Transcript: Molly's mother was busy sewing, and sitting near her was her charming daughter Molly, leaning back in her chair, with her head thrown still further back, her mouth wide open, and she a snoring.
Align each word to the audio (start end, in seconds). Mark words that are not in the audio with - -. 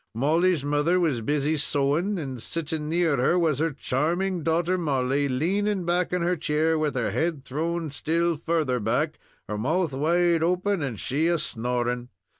Molly's 0.15 0.65
mother 0.65 0.99
was 0.99 1.21
busy 1.21 1.57
sewing, 1.57 2.17
and 2.17 2.41
sitting 2.41 2.89
near 2.89 3.17
her 3.17 3.37
was 3.37 3.59
her 3.59 3.69
charming 3.69 4.41
daughter 4.41 4.75
Molly, 4.75 5.29
leaning 5.29 5.85
back 5.85 6.11
in 6.11 6.23
her 6.23 6.35
chair, 6.35 6.75
with 6.75 6.95
her 6.95 7.11
head 7.11 7.45
thrown 7.45 7.91
still 7.91 8.35
further 8.35 8.79
back, 8.79 9.19
her 9.47 9.59
mouth 9.59 9.93
wide 9.93 10.41
open, 10.41 10.81
and 10.81 10.99
she 10.99 11.27
a 11.27 11.37
snoring. 11.37 12.09